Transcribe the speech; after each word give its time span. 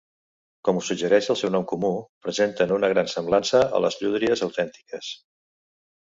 Com 0.67 0.77
ho 0.77 0.79
suggereix 0.85 1.25
el 1.33 1.37
seu 1.41 1.51
nom 1.55 1.65
comú, 1.71 1.91
presenten 2.27 2.73
una 2.77 2.89
gran 2.93 3.11
semblança 3.13 3.61
a 3.81 3.83
les 3.85 3.99
llúdries 3.99 4.43
autèntiques. 4.47 5.11